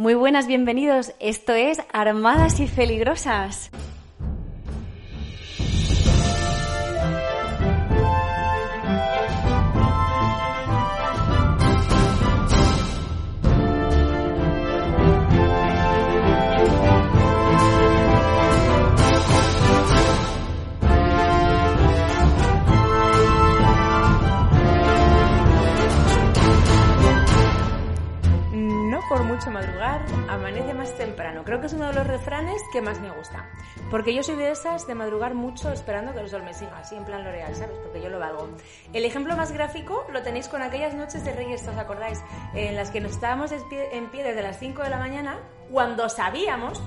[0.00, 1.12] Muy buenas, bienvenidos.
[1.20, 3.70] Esto es Armadas y Peligrosas.
[29.10, 31.42] Por mucho madrugar, amanece más temprano.
[31.42, 33.50] Creo que es uno de los refranes que más me gusta.
[33.90, 36.94] Porque yo soy de esas de madrugar mucho esperando que el sol me siga, así
[36.94, 37.76] en plan L'Oreal, ¿sabes?
[37.82, 38.48] Porque yo lo valgo.
[38.92, 42.22] El ejemplo más gráfico lo tenéis con aquellas noches de Reyes, ¿os acordáis?
[42.54, 45.40] En las que nos estábamos en pie desde las 5 de la mañana,
[45.72, 46.80] cuando sabíamos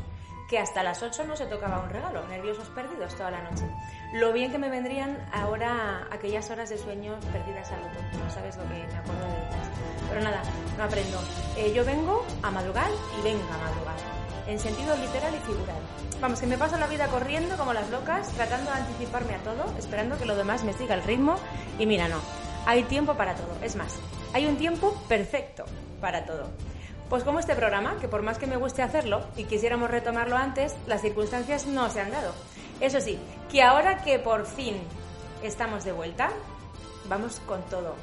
[0.53, 3.65] que hasta las 8 no se tocaba un regalo, nerviosos perdidos toda la noche.
[4.13, 7.99] Lo bien que me vendrían ahora aquellas horas de sueño perdidas al otro.
[8.23, 9.67] No sabes lo que me acuerdo de ellas.
[10.09, 10.43] Pero nada,
[10.77, 11.19] no aprendo.
[11.57, 13.95] Eh, yo vengo a madrugar y venga a madrugar.
[14.45, 15.79] En sentido literal y figurado.
[16.21, 19.75] Vamos, que me paso la vida corriendo como las locas, tratando de anticiparme a todo,
[19.79, 21.33] esperando que lo demás me siga el ritmo.
[21.79, 22.19] Y mira, no.
[22.67, 23.57] Hay tiempo para todo.
[23.63, 23.97] Es más,
[24.33, 25.65] hay un tiempo perfecto
[25.99, 26.51] para todo.
[27.09, 30.75] Pues como este programa, que por más que me guste hacerlo y quisiéramos retomarlo antes,
[30.87, 32.33] las circunstancias no se han dado.
[32.79, 33.19] Eso sí,
[33.51, 34.77] que ahora que por fin
[35.43, 36.29] estamos de vuelta,
[37.07, 37.95] vamos con todo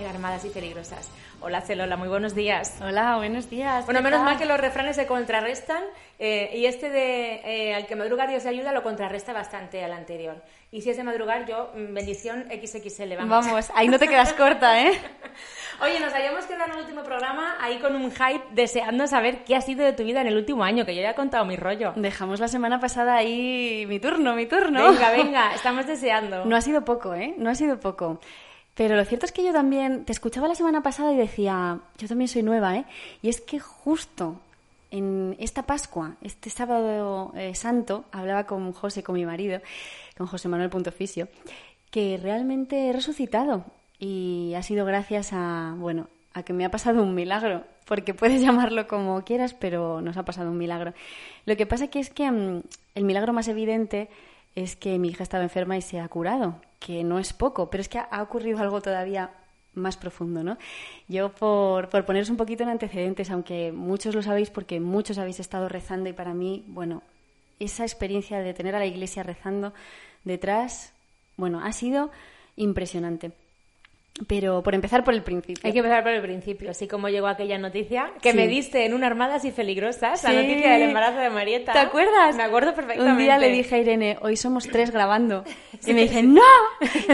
[0.00, 1.10] en Armadas y Peligrosas.
[1.42, 2.78] Hola Celola, muy buenos días.
[2.82, 3.84] Hola, buenos días.
[3.84, 5.82] Bueno, menos mal que los refranes se contrarrestan
[6.18, 10.42] eh, y este de eh, al que madrugar Dios ayuda lo contrarresta bastante al anterior.
[10.72, 13.46] Y si es de madrugar, yo, mm, bendición XXL, vamos.
[13.46, 14.92] Vamos, ahí no te quedas corta, ¿eh?
[15.82, 19.56] Oye, nos habíamos quedado en el último programa ahí con un hype deseando saber qué
[19.56, 21.56] ha sido de tu vida en el último año, que yo ya he contado mi
[21.56, 21.92] rollo.
[21.96, 24.92] Dejamos la semana pasada ahí mi turno, mi turno.
[24.92, 26.44] Venga, venga, estamos deseando.
[26.44, 27.34] No ha sido poco, ¿eh?
[27.38, 28.18] No ha sido poco.
[28.80, 32.08] Pero lo cierto es que yo también te escuchaba la semana pasada y decía, yo
[32.08, 32.86] también soy nueva, ¿eh?
[33.20, 34.40] Y es que justo
[34.90, 39.60] en esta Pascua, este sábado eh, santo, hablaba con José, con mi marido,
[40.16, 41.28] con José Manuel Punto Fisio,
[41.90, 43.66] que realmente he resucitado
[43.98, 48.40] y ha sido gracias a, bueno, a que me ha pasado un milagro, porque puedes
[48.46, 50.94] llamarlo como quieras, pero nos ha pasado un milagro.
[51.44, 52.62] Lo que pasa es que mm,
[52.94, 54.08] el milagro más evidente
[54.54, 57.82] es que mi hija estaba enferma y se ha curado, que no es poco, pero
[57.82, 59.30] es que ha ocurrido algo todavía
[59.74, 60.58] más profundo, ¿no?
[61.06, 65.38] Yo, por, por poneros un poquito en antecedentes, aunque muchos lo sabéis porque muchos habéis
[65.38, 67.02] estado rezando y para mí, bueno,
[67.60, 69.72] esa experiencia de tener a la iglesia rezando
[70.24, 70.92] detrás,
[71.36, 72.10] bueno, ha sido
[72.56, 73.32] impresionante.
[74.26, 75.62] Pero por empezar por el principio.
[75.64, 78.92] Hay que empezar por el principio, así como llegó aquella noticia que me diste en
[78.92, 81.72] un Armadas y Peligrosas, la noticia del embarazo de Marieta.
[81.72, 82.36] ¿Te acuerdas?
[82.36, 83.12] Me acuerdo perfectamente.
[83.12, 85.44] Un día le dije a Irene, hoy somos tres grabando.
[85.86, 86.42] Y me dice, ¡no!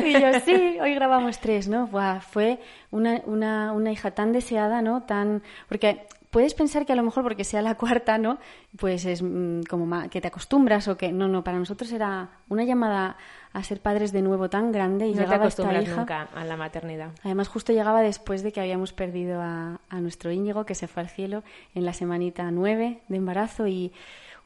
[0.04, 1.88] Y yo, sí, hoy grabamos tres, ¿no?
[2.20, 2.58] fue
[2.90, 5.04] una, una, una hija tan deseada, ¿no?
[5.04, 5.42] Tan...
[5.68, 8.38] Porque puedes pensar que a lo mejor porque sea la cuarta, ¿no?
[8.78, 12.62] Pues es mm, como que te acostumbras o que no, no, para nosotros era una
[12.64, 13.16] llamada
[13.54, 15.96] a ser padres de nuevo tan grande y no llegaba te esta hija.
[15.96, 17.12] nunca a la maternidad.
[17.24, 21.08] Además justo llegaba después de que habíamos perdido a, nuestro Íñigo que se fue al
[21.08, 21.42] cielo
[21.74, 23.92] en la semanita nueve de embarazo y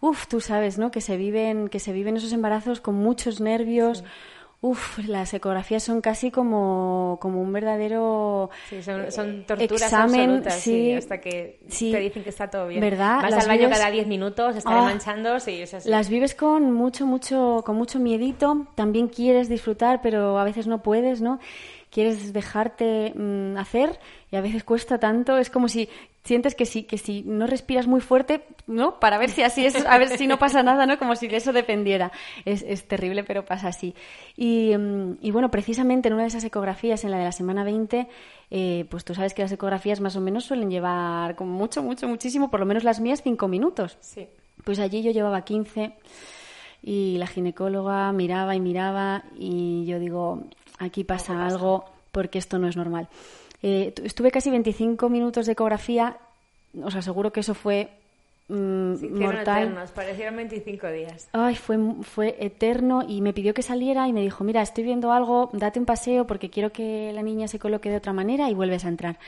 [0.01, 0.93] uff, tú sabes, ¿no?
[0.93, 4.05] Que se viven que se viven esos embarazos con muchos nervios.
[4.63, 10.61] Uf, las ecografías son casi como, como un verdadero sí, son, son torturas examen, absolutas,
[10.61, 12.83] sí, hasta que te dicen que está todo bien.
[12.83, 13.23] ¿Verdad?
[13.23, 15.89] Vas al baño cada 10 minutos, estás ah, manchando, sí, es así.
[15.89, 18.67] Las vives con mucho, mucho, con mucho miedito.
[18.75, 21.41] También quieres disfrutar, pero a veces no puedes, ¿no?
[21.91, 23.99] Quieres dejarte mm, hacer
[24.31, 25.39] y a veces cuesta tanto.
[25.39, 25.89] Es como si
[26.23, 29.01] sientes que si, que si no respiras muy fuerte, ¿no?
[29.01, 30.99] Para ver si así es, a ver si no pasa nada, ¿no?
[30.99, 32.13] Como si de eso dependiera.
[32.45, 33.95] Es, es terrible, pero pasa así.
[34.37, 37.65] Y, mm, y, bueno, precisamente en una de esas ecografías, en la de la semana
[37.65, 38.09] 20,
[38.51, 42.07] eh, pues tú sabes que las ecografías más o menos suelen llevar como mucho, mucho,
[42.07, 43.97] muchísimo, por lo menos las mías, cinco minutos.
[44.01, 44.29] Sí.
[44.65, 45.95] Pues allí yo llevaba 15
[46.83, 50.45] y la ginecóloga miraba y miraba y yo digo,
[50.81, 53.09] aquí pasa algo porque esto no es normal.
[53.63, 56.17] Eh, estuve casi 25 minutos de ecografía,
[56.83, 57.91] os aseguro que eso fue
[58.49, 59.65] mm, mortal.
[59.65, 61.29] Eternos, parecieron 25 días.
[61.33, 65.13] Ay, fue, fue eterno y me pidió que saliera y me dijo, mira, estoy viendo
[65.13, 68.55] algo, date un paseo porque quiero que la niña se coloque de otra manera y
[68.55, 69.19] vuelves a entrar.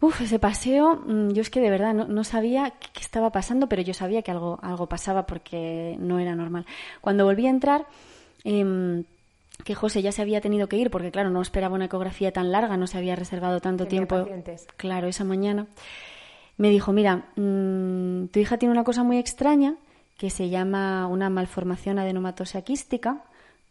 [0.00, 3.82] Uf, ese paseo, mm, yo es que de verdad no, sabía qué, estaba pasando, pero
[3.82, 6.64] yo sabía que algo, algo pasaba porque no era normal.
[7.02, 7.86] Cuando volví a entrar,
[8.44, 9.04] eh,
[9.64, 12.52] que José ya se había tenido que ir porque, claro, no esperaba una ecografía tan
[12.52, 14.26] larga, no se había reservado tanto tiempo.
[14.76, 15.66] Claro, esa mañana.
[16.56, 19.76] Me dijo, mira, mm, tu hija tiene una cosa muy extraña
[20.16, 23.24] que se llama una malformación adenomatosa quística,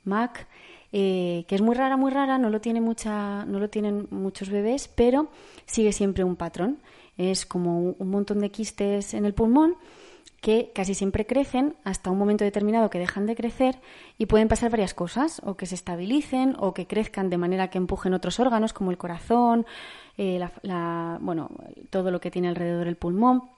[0.04, 0.48] MAC,
[0.92, 4.50] eh, que es muy rara, muy rara, no lo, tiene mucha, no lo tienen muchos
[4.50, 5.30] bebés, pero
[5.66, 6.80] sigue siempre un patrón.
[7.18, 9.78] Es como un montón de quistes en el pulmón
[10.46, 13.80] que casi siempre crecen hasta un momento determinado que dejan de crecer
[14.20, 17.80] y pueden pasar varias cosas, o que se estabilicen o que crezcan de manera que
[17.80, 19.66] empujen otros órganos como el corazón,
[20.20, 20.40] eh,
[21.20, 21.50] bueno,
[21.90, 23.50] todo lo que tiene alrededor el pulmón.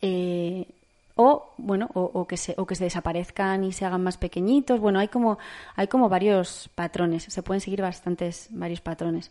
[0.00, 0.66] Eh,
[1.14, 4.98] o bueno o, que se, o que se desaparezcan y se hagan más pequeñitos bueno
[4.98, 5.36] hay como
[5.76, 9.30] hay como varios patrones se pueden seguir bastantes varios patrones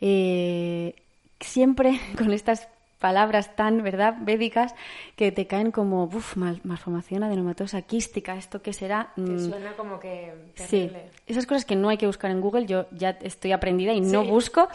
[0.00, 0.96] eh,
[1.38, 2.68] siempre con estas
[3.02, 4.74] palabras tan, ¿verdad?, bédicas
[5.16, 9.12] que te caen como, uff, malformación adenomatosa quística, ¿esto qué será?
[9.16, 9.50] Que mm.
[9.50, 11.10] suena como que terrible.
[11.10, 14.00] Sí, esas cosas que no hay que buscar en Google, yo ya estoy aprendida y
[14.00, 14.68] no busco,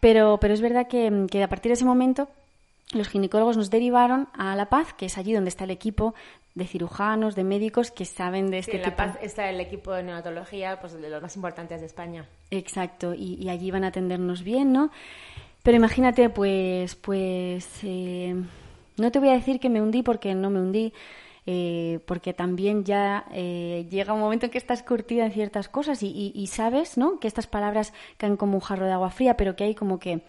[0.00, 2.28] pero, pero es verdad que, que a partir de ese momento
[2.92, 6.14] los ginecólogos nos derivaron a La Paz, que es allí donde está el equipo
[6.54, 9.92] de cirujanos, de médicos que saben de este sí, en La Paz está el equipo
[9.92, 12.26] de neonatología, pues de los más importantes de España.
[12.50, 14.90] Exacto, y, y allí van a atendernos bien, ¿no?
[15.66, 18.36] Pero imagínate, pues, pues, eh,
[18.98, 20.92] no te voy a decir que me hundí porque no me hundí,
[21.44, 26.04] eh, porque también ya eh, llega un momento en que estás curtida en ciertas cosas
[26.04, 27.18] y, sabes, ¿no?
[27.18, 30.20] Que estas palabras caen como un jarro de agua fría, pero que hay como que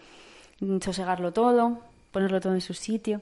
[0.80, 3.20] sosegarlo todo, ponerlo todo en su sitio.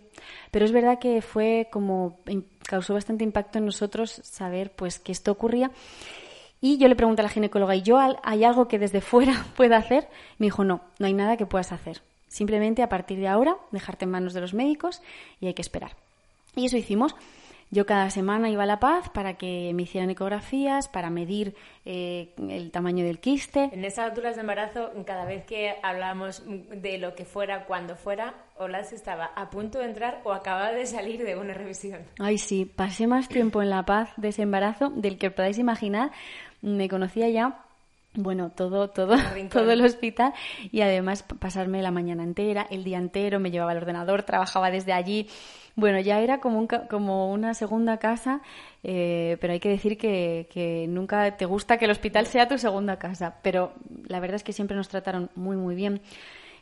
[0.51, 2.21] Pero es verdad que fue como
[2.67, 5.71] causó bastante impacto en nosotros saber pues que esto ocurría.
[6.61, 9.77] Y yo le pregunté a la ginecóloga, ¿y yo hay algo que desde fuera pueda
[9.77, 10.09] hacer?
[10.39, 12.03] Me dijo, no, no hay nada que puedas hacer.
[12.29, 15.01] Simplemente a partir de ahora dejarte en manos de los médicos
[15.41, 15.93] y hay que esperar.
[16.55, 17.15] Y eso hicimos.
[17.71, 21.55] Yo cada semana iba a La Paz para que me hicieran ecografías, para medir
[21.85, 23.71] eh, el tamaño del quiste.
[23.73, 28.35] En esas alturas de embarazo, cada vez que hablábamos de lo que fuera, cuando fuera,
[28.57, 32.03] Olas estaba a punto de entrar o acababa de salir de una revisión.
[32.21, 36.13] Ay, sí, pasé más tiempo en La Paz de ese embarazo del que podáis imaginar.
[36.63, 37.66] Me conocía ya
[38.17, 39.17] bueno, todo, todo,
[39.53, 40.33] todo el hospital
[40.73, 44.93] y además pasarme la mañana entera, el día entero, me llevaba el ordenador, trabajaba desde
[44.93, 45.29] allí.
[45.75, 48.41] Bueno, ya era como, un, como una segunda casa,
[48.83, 52.57] eh, pero hay que decir que, que, nunca te gusta que el hospital sea tu
[52.57, 53.37] segunda casa.
[53.43, 53.75] Pero
[54.09, 56.01] la verdad es que siempre nos trataron muy, muy bien.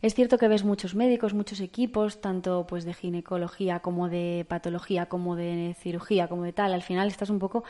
[0.05, 5.07] Es cierto que ves muchos médicos, muchos equipos, tanto pues de ginecología como de patología,
[5.07, 6.75] como de cirugía, como de tal.
[6.75, 7.65] Al final estás un poco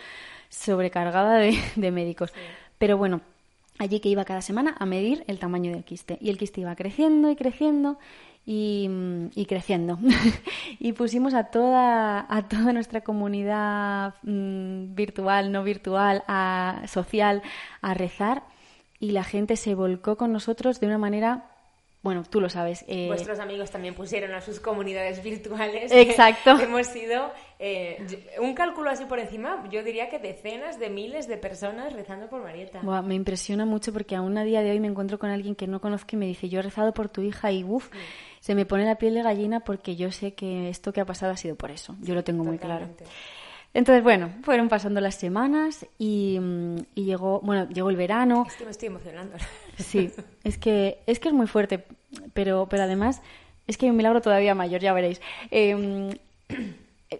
[0.49, 2.33] sobrecargada de, médicos.
[2.77, 3.21] Pero bueno,
[3.79, 6.19] allí que iba cada semana a medir el tamaño del quiste.
[6.21, 7.99] Y el quiste iba creciendo y creciendo
[8.47, 8.89] y,
[9.35, 9.99] y creciendo.
[10.79, 17.43] y pusimos a toda, a toda nuestra comunidad mm, virtual, no virtual, a, social,
[17.81, 18.45] a rezar
[19.01, 21.51] y la gente se volcó con nosotros de una manera
[22.05, 22.85] bueno, tú lo sabes.
[22.87, 23.07] Eh...
[23.07, 25.91] Vuestros amigos también pusieron a sus comunidades virtuales.
[25.91, 26.51] Exacto.
[26.61, 27.33] Hemos sido
[27.67, 27.97] eh,
[28.43, 32.43] un cálculo así por encima, yo diría que decenas de miles de personas rezando por
[32.43, 32.83] Marieta.
[32.83, 35.81] me impresiona mucho porque aún a día de hoy me encuentro con alguien que no
[35.81, 37.89] conozco y me dice, yo he rezado por tu hija y uff,
[38.41, 41.33] se me pone la piel de gallina porque yo sé que esto que ha pasado
[41.33, 41.97] ha sido por eso.
[42.03, 42.87] Yo lo tengo muy claro.
[43.73, 46.39] Entonces, bueno, fueron pasando las semanas y,
[46.95, 48.45] y, llegó, bueno, llegó el verano.
[48.47, 49.37] Es que me estoy emocionando.
[49.79, 50.13] Sí,
[50.45, 51.85] es que es que es muy fuerte,
[52.35, 53.23] pero, pero además
[53.67, 55.23] es que hay un milagro todavía mayor, ya veréis.
[55.51, 56.11] Em,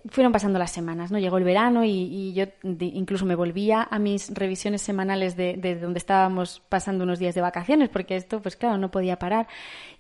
[0.09, 1.19] fueron pasando las semanas, ¿no?
[1.19, 5.99] Llegó el verano y, yo incluso me volvía a mis revisiones semanales de, de, donde
[5.99, 9.49] estábamos pasando unos días de vacaciones, porque esto, pues claro, no podía parar.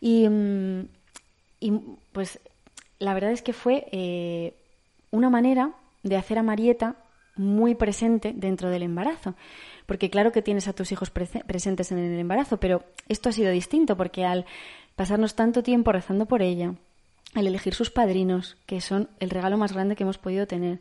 [0.00, 0.88] Y, mm,
[2.12, 2.41] pues
[2.99, 4.55] la verdad es que fue eh,
[5.11, 6.97] una manera de hacer a Marieta
[7.37, 9.35] muy presente dentro del embarazo.
[9.87, 13.50] Porque claro que tienes a tus hijos presentes en el embarazo, pero esto ha sido
[13.50, 14.47] distinto porque al
[14.97, 16.75] pasarnos tanto tiempo rezando por ella,
[17.35, 20.81] al elegir sus padrinos, que son el regalo más grande que hemos podido tener,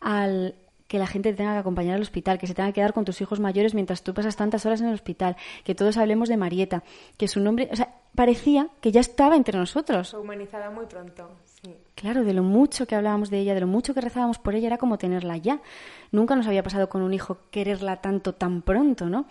[0.00, 0.54] al
[0.88, 3.06] que la gente te tenga que acompañar al hospital, que se tenga que quedar con
[3.06, 6.36] tus hijos mayores mientras tú pasas tantas horas en el hospital, que todos hablemos de
[6.36, 6.82] Marieta,
[7.16, 10.12] que su nombre, o sea, parecía que ya estaba entre nosotros.
[10.12, 11.74] Humanizada muy pronto, sí.
[11.94, 14.66] Claro, de lo mucho que hablábamos de ella, de lo mucho que rezábamos por ella,
[14.66, 15.62] era como tenerla ya.
[16.10, 19.26] Nunca nos había pasado con un hijo quererla tanto tan pronto, ¿no?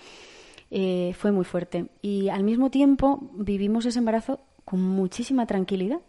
[0.72, 1.88] Eh, fue muy fuerte.
[2.01, 6.00] Y al mismo tiempo vivimos ese embarazo con muchísima tranquilidad.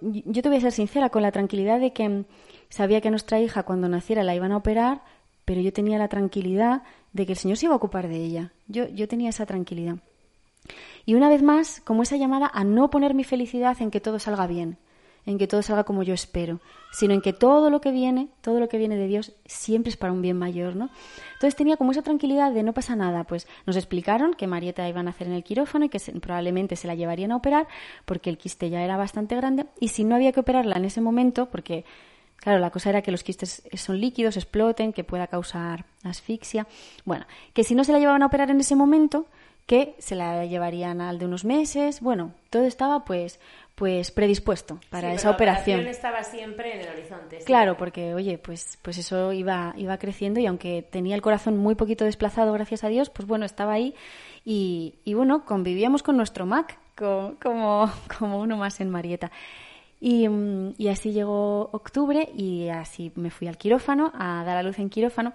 [0.00, 2.24] yo te voy a ser sincera, con la tranquilidad de que
[2.68, 5.02] sabía que nuestra hija cuando naciera la iban a operar,
[5.44, 8.52] pero yo tenía la tranquilidad de que el Señor se iba a ocupar de ella.
[8.68, 9.96] Yo, yo tenía esa tranquilidad.
[11.04, 14.18] Y una vez más, como esa llamada a no poner mi felicidad en que todo
[14.18, 14.78] salga bien,
[15.26, 16.60] en que todo salga como yo espero,
[16.92, 19.96] sino en que todo lo que viene, todo lo que viene de Dios, siempre es
[19.96, 20.88] para un bien mayor, ¿no?
[21.34, 25.00] Entonces tenía como esa tranquilidad de no pasa nada, pues nos explicaron que Marieta iba
[25.00, 27.66] a nacer en el quirófano y que probablemente se la llevarían a operar
[28.04, 31.00] porque el quiste ya era bastante grande y si no había que operarla en ese
[31.00, 31.84] momento, porque
[32.36, 36.68] Claro, la cosa era que los quistes son líquidos, exploten, que pueda causar asfixia.
[37.04, 39.26] Bueno, que si no se la llevaban a operar en ese momento,
[39.66, 42.00] que se la llevarían al de unos meses.
[42.00, 43.40] Bueno, todo estaba pues
[43.76, 45.86] pues predispuesto para Sí, esa pero la operación.
[45.86, 47.38] estaba siempre en el horizonte.
[47.40, 47.44] sí.
[47.46, 51.74] Claro, porque oye, pues, pues eso iba, iba creciendo y aunque tenía el corazón muy
[51.76, 53.94] poquito desplazado, gracias a Dios, pues bueno, estaba ahí
[54.44, 59.30] y, y bueno, convivíamos con nuestro Mac, co- como, como uno más en Marieta.
[60.00, 64.62] Y, mm, y así llegó octubre y así me fui al quirófano a dar a
[64.62, 65.32] luz en quirófano.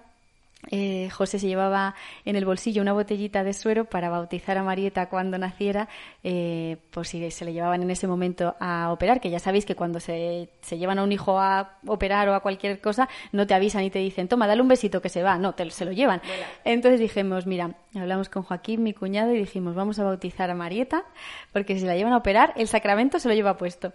[0.70, 5.08] Eh, José se llevaba en el bolsillo una botellita de suero para bautizar a Marieta
[5.08, 5.88] cuando naciera,
[6.22, 9.74] eh, por si se le llevaban en ese momento a operar, que ya sabéis que
[9.74, 13.54] cuando se, se llevan a un hijo a operar o a cualquier cosa, no te
[13.54, 15.92] avisan y te dicen, toma, dale un besito que se va, no, te, se lo
[15.92, 16.22] llevan.
[16.64, 21.04] Entonces dijimos, mira, hablamos con Joaquín, mi cuñado, y dijimos, vamos a bautizar a Marieta,
[21.52, 23.92] porque si la llevan a operar, el sacramento se lo lleva puesto.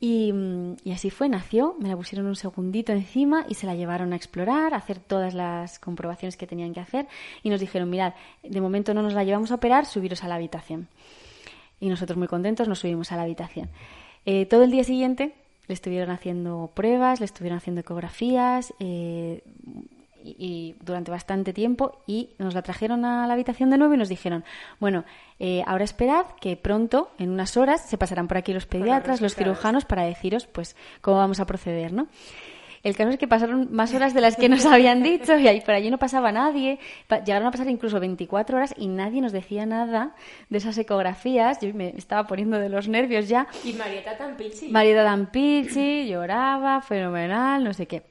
[0.00, 3.74] Y, mm, y así fue, nació, me la pusieron un segundito encima y se la
[3.74, 7.06] llevaron a explorar, a hacer todas las comprobaciones que tenían que hacer
[7.42, 10.36] y nos dijeron, mirad, de momento no nos la llevamos a operar, subiros a la
[10.36, 10.88] habitación.
[11.80, 13.68] Y nosotros muy contentos nos subimos a la habitación.
[14.24, 15.34] Eh, todo el día siguiente
[15.68, 19.42] le estuvieron haciendo pruebas, le estuvieron haciendo ecografías eh,
[20.24, 23.96] y, y durante bastante tiempo y nos la trajeron a la habitación de nuevo y
[23.96, 24.44] nos dijeron,
[24.78, 25.04] bueno,
[25.38, 29.34] eh, ahora esperad que pronto, en unas horas, se pasarán por aquí los pediatras, los
[29.34, 32.08] cirujanos para deciros pues cómo vamos a proceder, ¿no?
[32.82, 35.60] El caso es que pasaron más horas de las que nos habían dicho y ahí
[35.60, 36.78] por allí no pasaba nadie.
[37.24, 40.14] Llegaron a pasar incluso 24 horas y nadie nos decía nada
[40.48, 41.60] de esas ecografías.
[41.60, 43.46] Yo me estaba poniendo de los nervios ya.
[43.64, 44.68] Y Marieta tan pichi.
[44.68, 48.09] Marieta Dampici lloraba, fenomenal, no sé qué.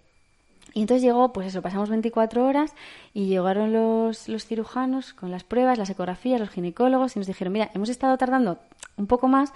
[0.74, 2.74] Y entonces llegó, pues eso, pasamos 24 horas
[3.14, 7.54] y llegaron los, los cirujanos con las pruebas, las ecografías, los ginecólogos y nos dijeron,
[7.54, 8.60] mira, hemos estado tardando
[8.98, 9.52] un poco más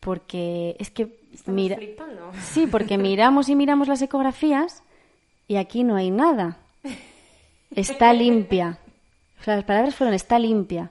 [0.00, 1.18] porque es que...
[1.32, 2.30] Estamos mira, flipando.
[2.42, 4.82] Sí, porque miramos y miramos las ecografías
[5.48, 6.58] y aquí no hay nada.
[7.74, 8.78] Está limpia.
[9.40, 10.90] O sea, las palabras fueron está limpia.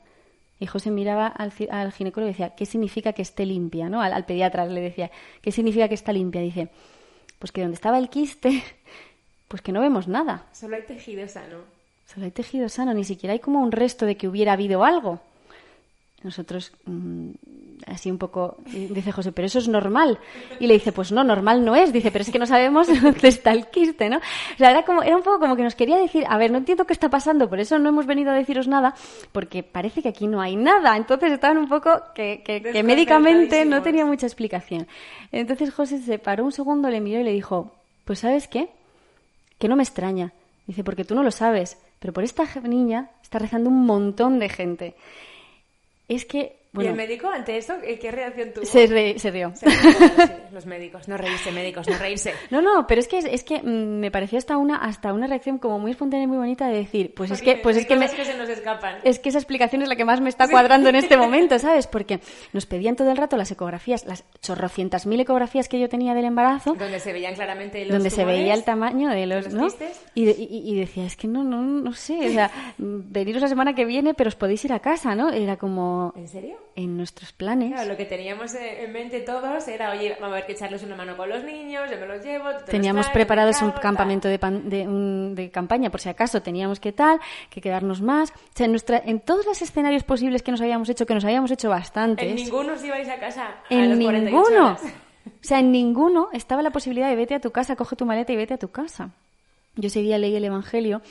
[0.59, 1.51] Y José miraba al
[1.91, 3.89] ginecólogo y decía, ¿qué significa que esté limpia?
[3.89, 4.01] ¿no?
[4.01, 5.11] Al, al pediatra le decía,
[5.41, 6.41] ¿qué significa que está limpia?
[6.41, 6.69] Dice,
[7.39, 8.63] pues que donde estaba el quiste,
[9.53, 10.47] pues que no vemos nada.
[10.51, 11.57] Solo hay tejido sano.
[12.07, 15.19] Solo hay tejido sano, ni siquiera hay como un resto de que hubiera habido algo.
[16.23, 17.29] Nosotros, mm,
[17.85, 20.17] así un poco, dice José, pero eso es normal.
[20.59, 21.93] Y le dice, pues no, normal no es.
[21.93, 24.17] Dice, pero es que no sabemos dónde está el quiste, ¿no?
[24.17, 26.57] O sea, era, como, era un poco como que nos quería decir, a ver, no
[26.57, 28.95] entiendo qué está pasando, por eso no hemos venido a deciros nada,
[29.33, 30.97] porque parece que aquí no hay nada.
[30.97, 34.87] Entonces estaban un poco que, que, que médicamente no tenía mucha explicación.
[35.31, 37.71] Entonces José se paró un segundo, le miró y le dijo,
[38.03, 38.69] pues ¿sabes qué?
[39.63, 40.33] Que no me extraña.
[40.67, 44.49] Dice, porque tú no lo sabes, pero por esta niña está rezando un montón de
[44.49, 44.93] gente.
[46.09, 48.65] Es que, ¿Y el médico ante eso qué reacción tuvo?
[48.65, 49.51] se, re- se rió.
[49.55, 49.67] Se
[50.51, 52.33] los médicos, no reírse, médicos, no reírse.
[52.49, 55.57] No, no, pero es que es que mm, me pareció hasta una hasta una reacción
[55.57, 58.09] como muy espontánea y muy bonita de decir, pues es que pues es que me,
[58.09, 58.97] que se nos escapan.
[59.03, 61.87] Es que esa explicación es la que más me está cuadrando en este momento, ¿sabes?
[61.87, 62.19] Porque
[62.53, 66.25] nos pedían todo el rato las ecografías, las chorrocientas mil ecografías que yo tenía del
[66.25, 69.75] embarazo, Donde se veían claramente los donde se veía el tamaño de los, los
[70.15, 73.73] y- y decía, es que no, no, no sé, o sea, mm, veniros la semana
[73.73, 75.29] que viene, pero os podéis ir a casa, ¿no?
[75.31, 76.55] Era como ¿En serio?
[76.75, 77.71] En nuestros planes.
[77.71, 80.95] Claro, lo que teníamos en mente todos era, oye, vamos a ver que echarles una
[80.95, 83.71] mano con los niños, yo me los llevo, tú te los Teníamos traes, preparados un
[83.71, 88.01] campamento de, pan- de, un- de campaña, por si acaso teníamos que tal, que quedarnos
[88.01, 88.31] más.
[88.31, 91.23] O sea, en, nuestra, en todos los escenarios posibles que nos habíamos hecho, que nos
[91.25, 92.27] habíamos hecho bastantes.
[92.27, 94.65] En ninguno os ibais a casa a En las 48 ninguno.
[94.67, 94.81] horas.
[95.25, 98.33] O sea, en ninguno estaba la posibilidad de vete a tu casa, coge tu maleta
[98.33, 99.11] y vete a tu casa.
[99.75, 101.01] Yo ese día leí el Evangelio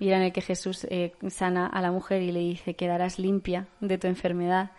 [0.00, 3.18] y era en el que Jesús eh, sana a la mujer y le dice, quedarás
[3.18, 4.72] limpia de tu enfermedad.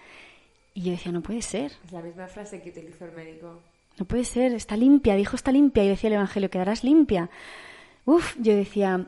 [0.74, 3.62] Y yo decía, no puede ser, Es la misma frase que utilizó el médico.
[4.00, 7.30] no puede ser, está limpia, dijo está limpia y decía el Evangelio, quedarás limpia.
[8.06, 9.06] Uf, yo decía,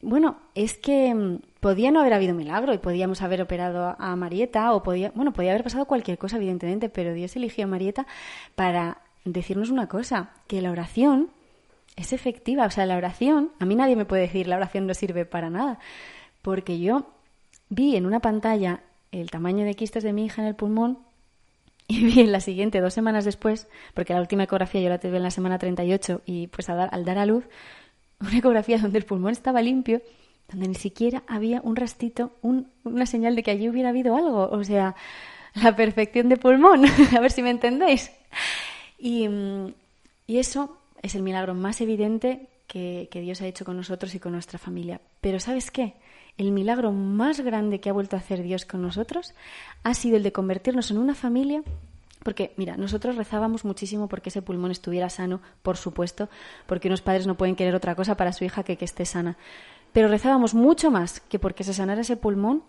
[0.00, 4.14] bueno, es que mm, podía no haber habido milagro y podíamos haber operado a, a
[4.14, 8.06] Marieta o podía, bueno, podía haber pasado cualquier cosa, evidentemente, pero Dios eligió a Marieta
[8.54, 11.30] para decirnos una cosa, que la oración
[11.96, 12.66] es efectiva.
[12.66, 15.50] O sea, la oración, a mí nadie me puede decir la oración no sirve para
[15.50, 15.78] nada,
[16.42, 17.06] porque yo
[17.68, 18.80] vi en una pantalla
[19.12, 20.98] el tamaño de quistes de mi hija en el pulmón
[21.88, 25.16] y vi en la siguiente, dos semanas después, porque la última ecografía yo la tuve
[25.16, 27.44] en la semana 38 y pues al dar, al dar a luz,
[28.20, 30.02] una ecografía donde el pulmón estaba limpio,
[30.50, 34.48] donde ni siquiera había un rastito, un- una señal de que allí hubiera habido algo.
[34.50, 34.94] O sea,
[35.54, 36.84] la perfección de pulmón,
[37.16, 38.12] a ver si me entendéis.
[38.98, 39.72] Y, mm,
[40.28, 44.32] y eso es el milagro más evidente que, Dios ha hecho con nosotros y con
[44.32, 45.00] nuestra familia.
[45.20, 45.94] Pero ¿sabes qué?
[46.36, 49.34] El milagro más grande que ha vuelto a hacer Dios con nosotros
[49.82, 51.62] ha sido el de convertirnos en una familia
[52.22, 56.28] porque, mira, nosotros rezábamos muchísimo porque ese pulmón estuviera sano, por supuesto,
[56.66, 59.36] porque unos padres no pueden querer otra cosa para su hija que que esté sana.
[59.92, 62.64] Pero rezábamos mucho más que porque se sanara ese pulmón,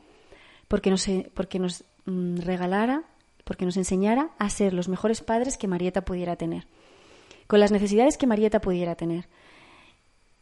[0.67, 3.03] porque nos, porque nos mm, regalara
[3.47, 6.67] porque nos enseñara a ser los mejores padres que Marieta pudiera tener,
[7.47, 9.25] con las necesidades que Marieta pudiera tener.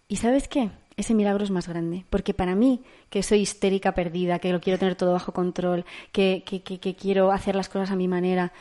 [0.08, 0.70] ¿Y sabes qué?
[0.98, 4.80] Ese milagro es más grande, porque para mí, que soy histérica perdida, que lo quiero
[4.80, 8.54] tener todo bajo control, que, que, quiero hacer las cosas a mi manera,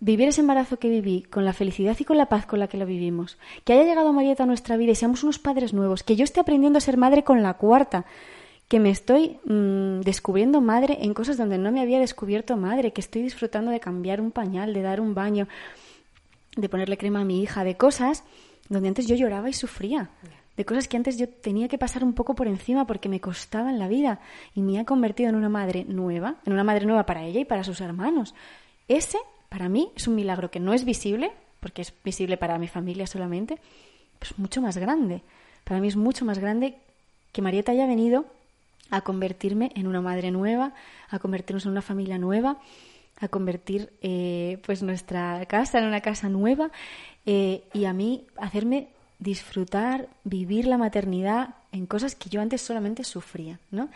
[0.00, 2.78] vivir ese embarazo que viví con la felicidad y con la paz con la que
[2.78, 6.16] lo vivimos, que haya llegado Marieta a nuestra vida y seamos unos padres nuevos, que
[6.16, 8.04] yo esté aprendiendo a ser madre con la cuarta,
[8.66, 13.00] que me estoy mm, descubriendo madre en cosas donde no me había descubierto madre, que
[13.00, 15.46] estoy disfrutando de cambiar un pañal, de dar un baño,
[16.56, 18.24] de ponerle crema a mi hija, de cosas
[18.68, 20.10] donde antes yo lloraba y sufría,
[20.56, 23.70] de cosas que antes yo tenía que pasar un poco por encima porque me costaba
[23.70, 24.20] en la vida
[24.54, 27.44] y me ha convertido en una madre nueva, en una madre nueva para ella y
[27.44, 28.34] para sus hermanos.
[28.88, 32.68] Ese para mí es un milagro que no es visible, porque es visible para mi
[32.68, 33.58] familia solamente,
[34.20, 35.22] es mucho más grande.
[35.64, 36.78] Para mí es mucho más grande
[37.32, 38.26] que Marieta haya venido
[38.90, 40.74] a convertirme en una madre nueva,
[41.10, 42.58] a convertirnos en una familia nueva,
[43.20, 46.70] a convertir eh, pues nuestra casa en una casa nueva
[47.26, 53.04] eh, y a mí hacerme disfrutar, vivir la maternidad en cosas que yo antes solamente
[53.04, 53.90] sufría, ¿no?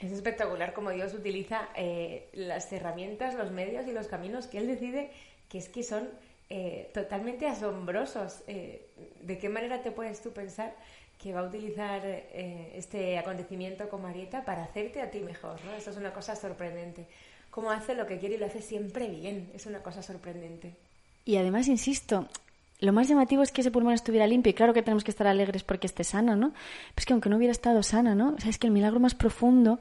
[0.00, 4.66] Es espectacular cómo Dios utiliza eh, las herramientas, los medios y los caminos que Él
[4.66, 5.10] decide
[5.48, 6.08] que es que son
[6.50, 8.42] eh, totalmente asombrosos.
[8.46, 8.86] Eh,
[9.22, 10.74] ¿De qué manera te puedes tú pensar
[11.22, 15.58] que va a utilizar este acontecimiento con Marieta para hacerte a ti mejor?
[15.64, 15.72] ¿no?
[15.72, 17.06] Esto es una cosa sorprendente.
[17.54, 19.48] Cómo hace lo que quiere y lo hace siempre bien.
[19.54, 20.74] Es una cosa sorprendente.
[21.24, 22.26] Y además, insisto,
[22.80, 25.28] lo más llamativo es que ese pulmón estuviera limpio y claro que tenemos que estar
[25.28, 26.48] alegres porque esté sano, ¿no?
[26.48, 28.34] Pero es que aunque no hubiera estado sana, ¿no?
[28.44, 29.78] Es que el milagro más profundo,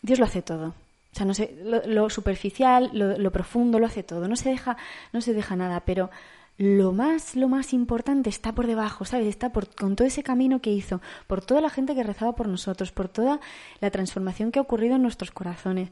[0.00, 0.68] Dios lo hace todo.
[0.68, 4.26] O sea, no sé, lo, superficial, lo, profundo, lo hace todo.
[4.26, 4.78] No se deja,
[5.12, 6.08] no se deja nada, pero
[6.56, 9.26] lo más, lo más importante está por debajo, ¿sabes?
[9.26, 12.48] Está por, con todo ese camino que hizo, por toda la gente que rezaba por
[12.48, 13.38] nosotros, por toda
[13.80, 15.90] la transformación que ha ocurrido en nuestros corazones,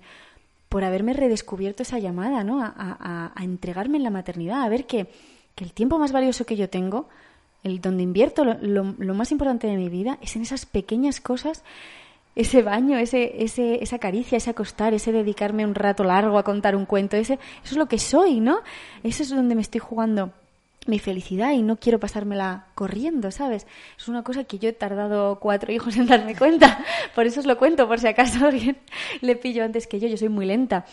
[0.75, 2.61] por haberme redescubierto esa llamada, ¿no?
[2.61, 5.07] a entregarme en la maternidad, a ver que
[5.55, 7.09] que el tiempo más valioso que yo tengo,
[7.63, 11.63] el donde invierto lo, más importante de mi vida, es en esas pequeñas cosas,
[12.35, 16.75] ese baño, ese, ese, esa caricia, ese acostar, ese dedicarme un rato largo a contar
[16.75, 18.59] un cuento, ese, eso es lo que soy, ¿no?
[19.05, 20.33] Eso es donde me estoy jugando
[20.87, 23.67] mi felicidad y no quiero pasármela corriendo, ¿sabes?
[23.97, 27.47] Es una cosa que yo he tardado cuatro hijos en darme cuenta, por eso os
[27.47, 28.77] lo cuento, por si acaso alguien
[29.21, 30.85] le pillo antes que yo, yo soy muy lenta,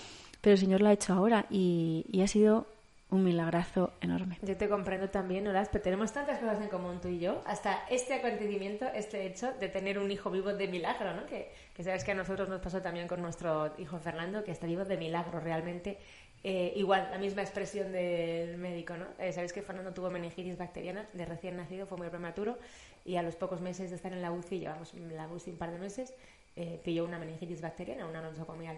[0.41, 2.67] pero el Señor lo ha hecho ahora y, ha sido
[3.09, 4.37] un milagrazo enorme.
[4.41, 7.41] Yo te comprendo también, Noras, pero tenemos tantas cosas en común tú y yo.
[7.45, 11.25] Hasta este acontecimiento, este hecho de tener un hijo vivo de milagro, ¿no?
[11.25, 14.65] Que, que sabes que a nosotros nos pasó también con nuestro hijo Fernando, que está
[14.65, 15.97] vivo de milagro realmente.
[16.43, 19.05] Eh, igual, la misma expresión del médico, ¿no?
[19.19, 22.57] Eh, Sabéis que Fernando tuvo meningitis bacteriana de recién nacido, fue muy prematuro
[23.05, 25.57] y a los pocos meses de estar en la UCI, llevamos en la UCI un
[25.57, 26.13] par de meses,
[26.55, 28.77] eh, pilló una meningitis bacteriana, una nosocomial.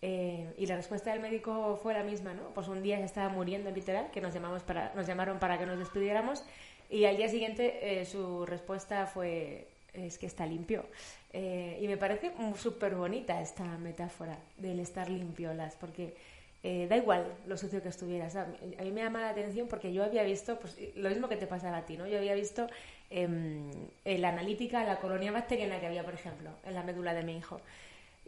[0.00, 2.54] Eh, y la respuesta del médico fue la misma, ¿no?
[2.54, 5.66] Pues un día se estaba muriendo literal, que nos, llamamos para, nos llamaron para que
[5.66, 6.44] nos despidiéramos
[6.88, 10.86] y al día siguiente eh, su respuesta fue es que está limpio.
[11.32, 16.14] Eh, y me parece súper bonita esta metáfora del estar limpiolas, porque
[16.62, 18.36] da igual lo sucio que estuvieras.
[18.36, 21.46] A mí me llama la atención porque yo había visto, pues lo mismo que te
[21.46, 22.06] pasaba a ti, ¿no?
[22.06, 22.66] Yo había visto
[23.10, 23.70] em,
[24.04, 27.60] la analítica, la colonia bacteriana que había, por ejemplo, en la médula de mi hijo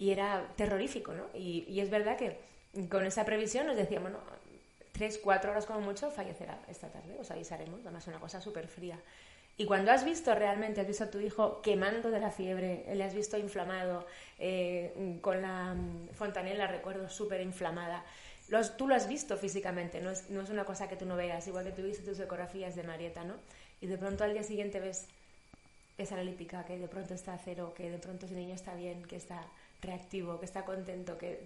[0.00, 1.26] y era terrorífico, ¿no?
[1.34, 2.38] Y, es verdad que
[2.88, 4.24] con esa previsión nos decíamos, bueno,
[4.92, 8.98] tres, cuatro horas como mucho fallecerá esta tarde, os avisaremos, además una cosa súper fría.
[9.61, 13.05] Y cuando has visto realmente, has visto a tu hijo quemando de la fiebre, le
[13.05, 14.07] has visto inflamado,
[14.38, 18.03] eh, con la mm, fontanela, recuerdo, súper inflamada,
[18.79, 21.46] tú lo has visto físicamente, no es, no es una cosa que tú no veas,
[21.46, 23.35] igual que tú viste tus ecografías de Marieta, ¿no?
[23.83, 25.09] Y de pronto al día siguiente ves
[25.99, 29.03] esa analítica, que de pronto está a cero, que de pronto ese niño está bien,
[29.03, 29.44] que está
[29.83, 31.38] reactivo, que está contento, que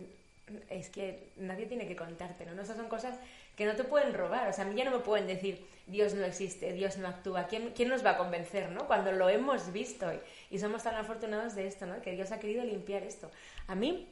[0.68, 2.60] es que nadie tiene que contarte, ¿no?
[2.60, 3.18] Esas son cosas
[3.56, 4.48] que no te pueden robar.
[4.48, 7.46] O sea, a mí ya no me pueden decir Dios no existe, Dios no actúa.
[7.46, 8.86] ¿Quién, quién nos va a convencer, no?
[8.86, 10.06] Cuando lo hemos visto
[10.50, 12.00] y, somos tan afortunados de esto, ¿no?
[12.02, 13.30] Que Dios ha querido limpiar esto.
[13.66, 14.08] A mí,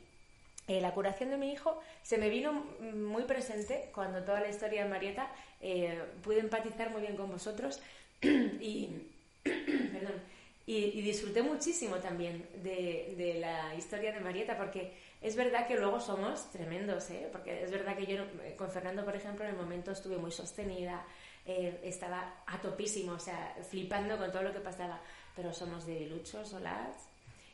[0.69, 4.85] eh, la curación de mi hijo se me vino muy presente cuando toda la historia
[4.85, 7.81] de Marieta eh, pude empatizar muy bien con vosotros
[8.23, 8.89] y...
[9.45, 10.23] perdón
[10.67, 16.51] y, disfruté muchísimo también de, la historia de Marieta, porque es verdad que luego somos
[16.51, 17.29] tremendos, ¿eh?
[17.31, 20.33] porque es verdad que yo eh, con Fernando, por ejemplo, en el momento estuve muy
[20.33, 21.05] sostenida,
[21.47, 25.01] eh, estaba a topísimo, o sea, flipando con todo lo que pasaba,
[25.37, 27.09] pero somos debiluchos, solas,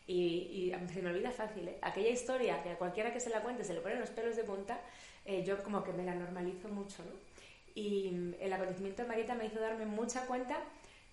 [0.07, 1.79] y, y se me olvida fácil, ¿eh?
[1.83, 4.45] aquella historia que a cualquiera que se la cuente se le ponen los pelos de
[4.45, 4.81] punta,
[5.45, 7.13] yo como que me la normalizo mucho, ¿no?
[7.75, 10.59] Y el acontecimiento de Marieta me hizo darme mucha cuenta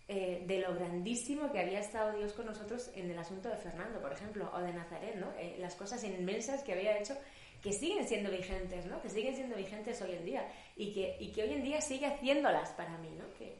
[0.07, 3.99] eh, de lo grandísimo que había estado Dios con nosotros en el asunto de Fernando,
[3.99, 5.33] por ejemplo, o de Nazaret, ¿no?
[5.39, 7.17] Eh, las cosas inmensas que había hecho
[7.63, 9.01] que siguen siendo vigentes, ¿no?
[9.01, 12.05] Que siguen siendo vigentes hoy en día y que, y que hoy en día sigue
[12.05, 13.25] haciéndolas para mí, ¿no?
[13.39, 13.55] Que,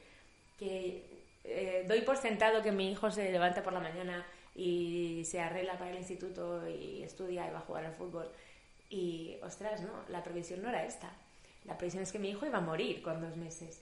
[0.60, 1.03] que
[1.43, 5.79] eh, doy por sentado que mi hijo se levanta por la mañana y se arregla
[5.79, 8.29] para el instituto y estudia y va a jugar al fútbol.
[8.91, 11.12] Y, ostras, no, la previsión no era esta.
[11.63, 13.81] La previsión es que mi hijo iba a morir con dos meses.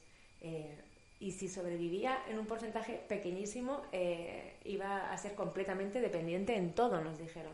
[1.23, 6.99] Y si sobrevivía en un porcentaje pequeñísimo, eh, iba a ser completamente dependiente en todo,
[6.99, 7.53] nos dijeron.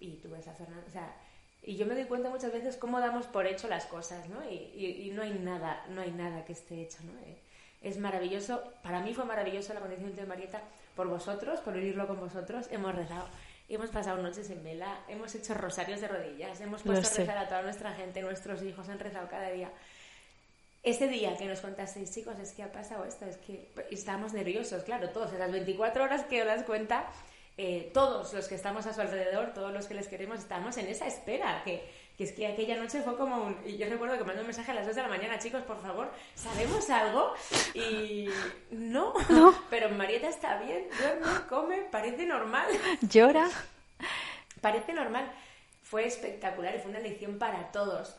[0.00, 1.14] Y tú ves a Fernando, o sea,
[1.62, 4.42] y yo me doy cuenta muchas veces cómo damos por hecho las cosas, ¿no?
[4.50, 7.12] Y, y, no hay nada, no hay nada que esté hecho, ¿no?
[7.26, 7.36] Eh,
[7.82, 10.62] es maravilloso, para mí fue maravilloso la condición de Marieta
[10.94, 12.66] por vosotros, por vivirlo con vosotros.
[12.70, 13.28] Hemos rezado,
[13.68, 17.46] hemos pasado noches en vela, hemos hecho rosarios de rodillas, hemos puesto a rezar a
[17.46, 19.70] toda nuestra gente, nuestros hijos han rezado cada día.
[20.86, 24.84] Ese día que nos contasteis, chicos, es que ha pasado esto, es que estábamos nerviosos,
[24.84, 27.06] claro, todos, esas 24 horas que os das cuenta,
[27.56, 30.86] eh, todos los que estamos a su alrededor, todos los que les queremos, estamos en
[30.86, 31.82] esa espera, que,
[32.16, 33.56] que es que aquella noche fue como un...
[33.66, 35.82] Y yo recuerdo que mandé un mensaje a las 2 de la mañana, chicos, por
[35.82, 37.34] favor, ¿sabemos algo?
[37.74, 38.28] Y
[38.70, 39.60] no, no.
[39.70, 42.68] pero Marieta está bien, duerme, come, parece normal.
[43.00, 43.50] Llora.
[44.60, 45.32] Parece normal.
[45.82, 48.14] Fue espectacular y fue una lección para todos.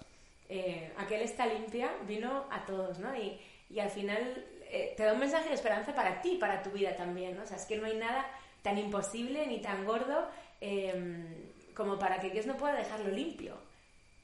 [0.50, 3.16] Eh, aquel está limpia vino a todos, ¿no?
[3.16, 6.72] Y, y al final eh, te da un mensaje de esperanza para ti, para tu
[6.72, 7.44] vida también, ¿no?
[7.44, 8.26] O sea, es que no hay nada
[8.62, 10.30] tan imposible ni tan gordo
[10.62, 13.58] eh, como para que Dios no pueda dejarlo limpio.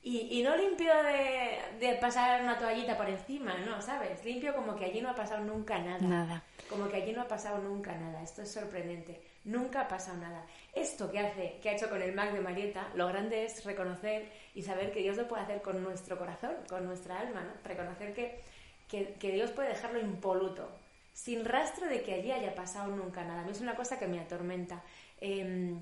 [0.02, 4.26] Y, y no limpio de, de, pasar una toallita por encima, no, ¿sabes?
[4.26, 6.00] Limpio como que allí no ha pasado nunca nada.
[6.00, 6.44] Nada.
[6.70, 8.22] Como que allí no ha pasado nunca nada.
[8.22, 9.22] Esto es sorprendente.
[9.46, 10.46] Nunca ha pasado nada.
[10.74, 14.30] Esto que hace, que ha hecho con el Mac de Marieta, lo grande es reconocer
[14.56, 17.52] y saber que Dios lo puede hacer con nuestro corazón, con nuestra alma, ¿no?
[17.64, 18.40] Reconocer que,
[18.88, 20.70] que, Dios puede dejarlo impoluto,
[21.14, 23.42] sin rastro de que allí haya pasado nunca nada.
[23.42, 24.82] A mí es una cosa que me atormenta.
[25.20, 25.76] Eh,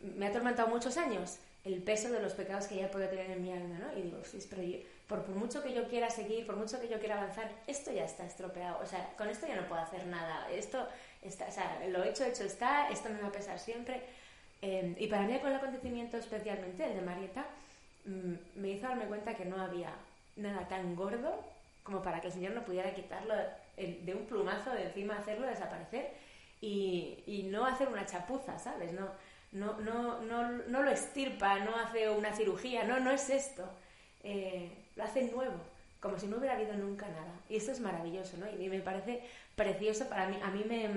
[0.00, 3.42] me ha atormentado muchos años el peso de los pecados que ya puedo tener en
[3.42, 3.98] mi alma, ¿no?
[3.98, 4.18] Y digo,
[5.08, 8.04] por, por, mucho que yo quiera seguir, por mucho que yo quiera avanzar, esto ya
[8.04, 10.86] está estropeado, o sea, con esto ya no puedo hacer nada, esto
[11.22, 14.02] está, o sea, lo hecho, hecho está, esto me va a pesar siempre.
[14.62, 17.46] Eh, y para mí con el acontecimiento especialmente, el de Marieta,
[18.04, 19.92] mmm, me hizo darme cuenta que no había
[20.36, 21.44] nada tan gordo
[21.82, 23.34] como para que el Señor no pudiera quitarlo
[23.76, 26.10] de un plumazo de encima, hacerlo desaparecer
[26.60, 28.92] y, y no hacer una chapuza, ¿sabes?
[28.92, 29.08] No,
[29.52, 33.66] no, no, no, no lo estirpa, no hace una cirugía, no, no es esto.
[34.22, 35.56] Eh, lo hace nuevo,
[36.00, 37.32] como si no hubiera habido nunca nada.
[37.48, 38.50] Y eso es maravilloso, ¿no?
[38.50, 39.22] Y me parece
[39.58, 40.38] precioso para mí.
[40.42, 40.88] A mí me,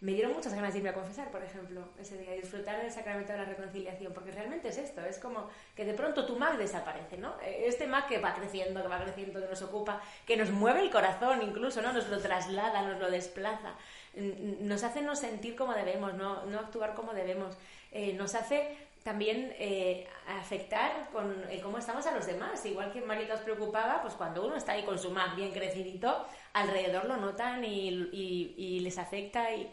[0.00, 3.32] me dieron muchas ganas de irme a confesar, por ejemplo, ese día, disfrutar del sacramento
[3.32, 7.18] de la reconciliación, porque realmente es esto, es como que de pronto tu mal desaparece,
[7.18, 7.34] ¿no?
[7.42, 10.90] Este mal que va creciendo, que va creciendo, que nos ocupa, que nos mueve el
[10.90, 11.92] corazón incluso, ¿no?
[11.92, 13.74] Nos lo traslada, nos lo desplaza,
[14.14, 17.56] nos hace no sentir como debemos, no, no actuar como debemos.
[17.96, 22.64] Eh, nos hace también eh, afectar con cómo estamos a los demás.
[22.64, 26.26] Igual que Marita os preocupaba, pues cuando uno está ahí con su Mac bien crecidito,
[26.54, 29.54] alrededor lo notan y, y, les afecta.
[29.54, 29.70] Y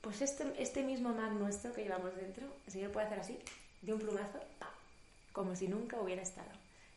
[0.00, 3.38] pues este, este mismo Mac nuestro que llevamos dentro, el Señor puede hacer así,
[3.82, 4.40] de un plumazo,
[5.32, 6.48] como si nunca hubiera estado.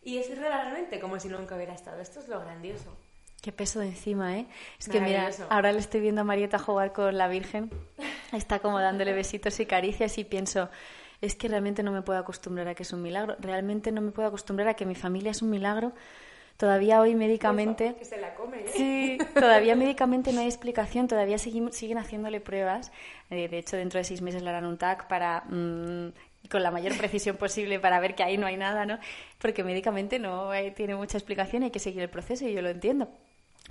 [0.02, 2.00] Y es realmente como si nunca hubiera estado.
[2.00, 2.96] Esto es lo grandioso.
[3.42, 4.48] Qué peso de encima, ¿eh?
[4.80, 7.70] Es que mira, ahora le estoy viendo a Marieta jugar con la Virgen.
[8.32, 10.70] Está como dándole besitos y caricias y pienso,
[11.22, 13.36] es que realmente no me puedo acostumbrar a que es un milagro.
[13.40, 15.94] Realmente no me puedo acostumbrar a que mi familia es un milagro.
[16.58, 17.96] Todavía hoy médicamente...
[17.98, 18.72] Que se la come, ¿eh?
[18.74, 22.92] Sí, todavía médicamente no hay explicación, todavía siguen, siguen haciéndole pruebas.
[23.30, 26.12] Eh, de hecho, dentro de seis meses le harán un TAC para mm,
[26.50, 29.00] con la mayor precisión posible para ver que ahí no hay nada, ¿no?
[29.38, 33.10] Porque médicamente no tiene mucha explicación, hay que seguir el proceso y yo lo entiendo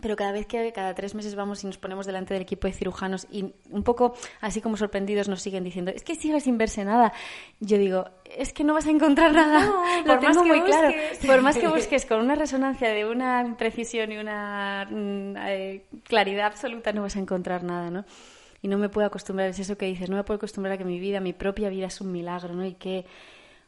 [0.01, 2.73] pero cada vez que cada tres meses vamos y nos ponemos delante del equipo de
[2.73, 6.85] cirujanos y un poco así como sorprendidos nos siguen diciendo es que sigue sin verse
[6.85, 7.13] nada
[7.61, 9.73] yo digo es que no vas a encontrar nada
[10.07, 10.95] lo tengo muy claro.
[11.27, 16.47] por más que busques con una resonancia de una precisión y una mm, eh, claridad
[16.47, 18.05] absoluta no vas a encontrar nada no
[18.61, 19.49] y no me puedo acostumbrar.
[19.51, 21.87] Es eso que dices no me puedo acostumbrar a que mi vida mi propia vida
[21.87, 23.05] es un milagro no y que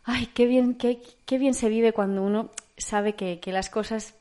[0.05, 4.15] ay qué bien qué, qué bien se vive cuando uno sabe que, que las cosas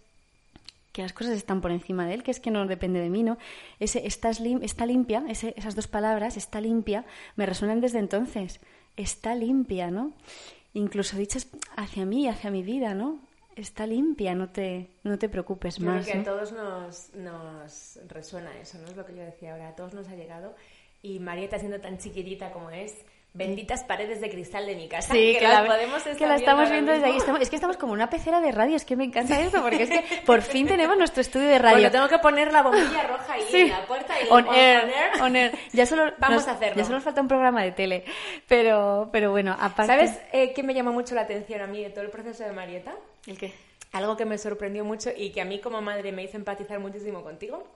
[0.91, 3.23] que las cosas están por encima de él, que es que no depende de mí,
[3.23, 3.37] ¿no?
[3.79, 8.59] Ese estás está limpia, ese, esas dos palabras, está limpia, me resuenan desde entonces.
[8.97, 10.13] Está limpia, ¿no?
[10.73, 13.19] Incluso dichas hacia mí, hacia mi vida, ¿no?
[13.55, 16.05] Está limpia, no te, no te preocupes más.
[16.05, 18.87] Creo que a todos nos, nos resuena eso, ¿no?
[18.87, 20.55] Es lo que yo decía ahora, a todos nos ha llegado.
[21.01, 22.95] Y Marieta, siendo tan chiquitita como es,
[23.33, 25.13] benditas paredes de cristal de mi casa.
[25.13, 27.17] Sí, que, que la, podemos que estar la estamos viendo desde ahí.
[27.17, 28.75] Estamos- es que estamos como una pecera de radio.
[28.75, 31.75] Es que me encanta esto porque es que por fin tenemos nuestro estudio de radio.
[31.77, 33.61] Bueno, tengo que poner la bombilla roja ahí Sí.
[33.61, 35.21] en la puerta y On on air, air.
[35.21, 35.51] on air.
[35.73, 36.77] Ya solo, Vamos nos- a hacerlo.
[36.77, 38.03] Ya solo nos falta un programa de tele.
[38.47, 39.93] Pero, pero bueno, aparte...
[39.93, 42.51] ¿Sabes eh, qué me llamó mucho la atención a mí de todo el proceso de
[42.51, 42.93] Marieta?
[43.27, 43.53] ¿El qué?
[43.91, 47.23] Algo que me sorprendió mucho y que a mí como madre me hizo empatizar muchísimo
[47.23, 47.67] contigo.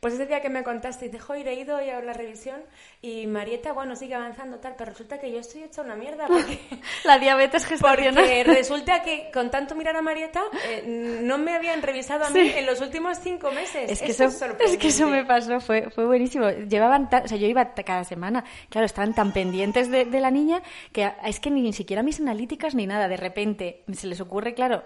[0.00, 2.62] Pues ese día que me contaste, dices, joder, he ido hoy a la revisión
[3.02, 6.58] y Marieta, bueno, sigue avanzando tal, pero resulta que yo estoy hecha una mierda porque...
[7.04, 8.14] La diabetes gestacional.
[8.14, 12.40] Porque resulta que con tanto mirar a Marieta eh, no me habían revisado a mí
[12.40, 12.52] Sí.
[12.56, 13.90] en los últimos cinco meses.
[13.90, 16.48] Es que, Eso eso, es que eso me pasó, fue, fue buenísimo.
[16.48, 20.30] Llevaban, ta- o sea, yo iba cada semana, claro, estaban tan pendientes de, de la
[20.30, 24.18] niña que a- es que ni siquiera mis analíticas ni nada, de repente se les
[24.22, 24.82] ocurre, claro,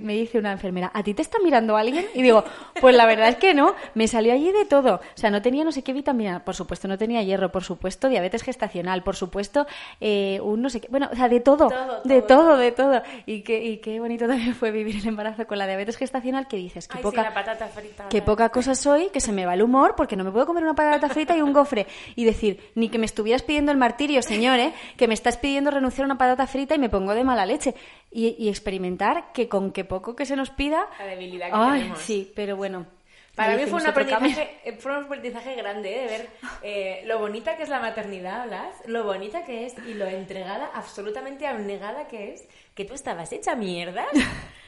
[0.00, 2.06] me dice una enfermera, ¿a ti te está mirando alguien?
[2.14, 2.44] Y digo,
[2.80, 4.96] pues la verdad es que no, me salió allí de todo.
[4.96, 8.08] O sea, no tenía no sé qué vitamina, por supuesto no tenía hierro, por supuesto
[8.08, 9.66] diabetes gestacional, por supuesto
[10.00, 13.02] eh, un no sé qué, bueno, o sea, de todo, Todo, de todo, de todo.
[13.26, 16.56] Y qué, y qué bonito también fue vivir el embarazo con la diabetes gestacional que
[16.56, 17.22] dices, que Ay, poca...
[17.22, 18.08] sí, la patata frita.
[18.08, 20.64] Qué poca cosa soy, que se me va el humor, porque no me puedo comer
[20.64, 21.86] una patata frita y un gofre.
[22.16, 24.72] Y decir, ni que me estuvieras pidiendo el martirio, señor, ¿eh?
[24.96, 27.74] que me estás pidiendo renunciar a una patata frita y me pongo de mala leche.
[28.10, 30.86] Y, y experimentar que con que poco que se nos pida...
[30.98, 31.98] La debilidad que Ay, tenemos.
[32.00, 32.86] sí, pero bueno.
[33.34, 36.00] Para mí fue un, aprendizaje, eh, fue un aprendizaje grande ¿eh?
[36.02, 36.28] de ver
[36.62, 40.70] eh, lo bonita que es la maternidad, hablas, lo bonita que es y lo entregada,
[40.72, 42.44] absolutamente abnegada que es,
[42.74, 44.06] que tú estabas hecha mierda.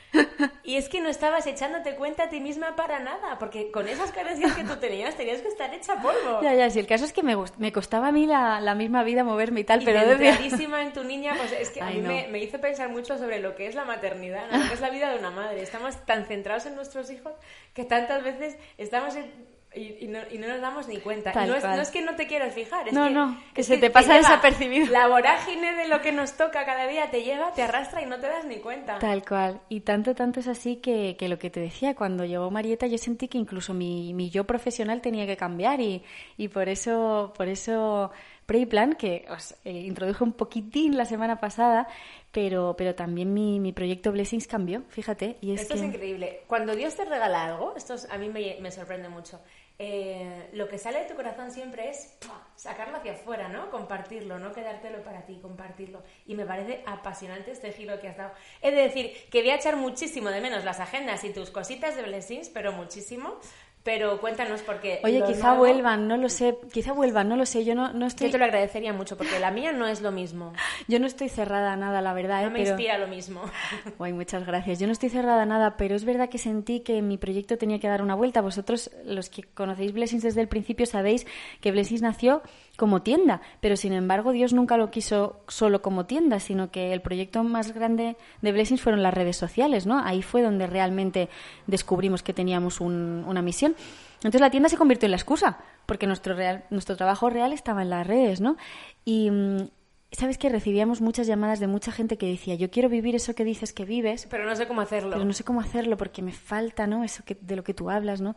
[0.62, 4.10] Y es que no estabas echándote cuenta a ti misma para nada, porque con esas
[4.12, 6.40] carencias que tú tenías tenías que estar hecha polvo.
[6.42, 9.04] Ya, ya, sí, el caso es que me, me costaba a mí la, la misma
[9.04, 11.98] vida moverme y tal, Y pero centradísima en tu niña, pues es que a mí
[11.98, 12.08] no.
[12.08, 14.58] me, me hizo pensar mucho sobre lo que es la maternidad, ¿no?
[14.58, 15.62] lo que es la vida de una madre.
[15.62, 17.32] Estamos tan centrados en nuestros hijos
[17.74, 21.30] que tantas veces estamos en- y, y no, y no nos damos ni cuenta.
[21.32, 23.60] Y no es, no es que no te quieras fijar, es No, que, no, que
[23.60, 24.90] es se te pasa lleva desapercibido.
[24.90, 28.18] La vorágine de lo que nos toca cada día te lleva, te arrastra y no
[28.18, 28.98] te das ni cuenta.
[28.98, 29.60] Tal cual.
[29.68, 32.98] Y tanto, tanto es así que, que lo que te decía, cuando llegó Marieta yo
[32.98, 36.02] sentí que incluso mi, mi yo profesional tenía que cambiar y,
[36.36, 38.10] y por eso, por eso
[38.46, 41.88] Preyplan, que os eh, introduje un poquitín la semana pasada,
[42.30, 45.36] pero, pero también mi, mi proyecto Blessings cambió, fíjate.
[45.40, 45.80] Y es Esto que...
[45.80, 46.40] es increíble.
[46.46, 49.40] Cuando Dios te regala algo, esto es- a mí me, me sorprende mucho.
[49.78, 52.16] Eh, lo que sale de tu corazón siempre es
[52.54, 53.70] sacarlo hacia afuera, ¿no?
[53.70, 56.02] Compartirlo, no quedártelo para ti, compartirlo.
[56.24, 58.32] Y me parece apasionante este giro que has dado.
[58.62, 61.94] He de decir que voy a echar muchísimo de menos las agendas y tus cositas
[61.94, 63.38] de Blessings, pero muchísimo.
[63.86, 64.98] Pero cuéntanos porque...
[65.04, 68.00] Oye, quizá nuevo- vuelvan, no lo sé, quizá vuelvan, no lo sé, yo no, no
[68.00, 68.30] Yo estoy...
[68.32, 70.52] te lo agradecería mucho porque la mía no es lo mismo.
[70.88, 72.50] Yo no estoy cerrada a nada, la verdad, No ¿eh?
[72.50, 72.70] me pero...
[72.70, 73.42] inspira lo mismo.
[73.98, 74.80] Guay, muchas gracias.
[74.80, 77.78] Yo no estoy cerrada a nada, pero es verdad que sentí que mi proyecto tenía
[77.78, 78.40] que dar una vuelta.
[78.40, 81.24] Vosotros, los que conocéis Blessings desde el principio, sabéis
[81.60, 82.42] que Blessings nació
[82.76, 87.00] como tienda, pero sin embargo Dios nunca lo quiso solo como tienda, sino que el
[87.00, 89.98] proyecto más grande de Blessings fueron las redes sociales, ¿no?
[90.04, 91.28] Ahí fue donde realmente
[91.66, 93.74] descubrimos que teníamos un- una misión.
[94.16, 97.82] Entonces la tienda se convirtió en la excusa, porque nuestro, real, nuestro trabajo real estaba
[97.82, 98.56] en las redes, ¿no?
[99.04, 99.68] Y mm,
[100.12, 103.44] sabes que recibíamos muchas llamadas de mucha gente que decía, yo quiero vivir eso que
[103.44, 105.10] dices que vives, Pero no sé cómo hacerlo.
[105.12, 107.04] pero no sé cómo hacerlo porque me falta, ¿no?
[107.04, 108.36] Eso que, de lo que tú hablas, ¿no?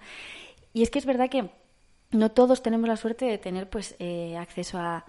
[0.73, 1.49] Y es que es verdad que
[2.11, 5.05] no todos tenemos la suerte de tener, pues, eh, acceso a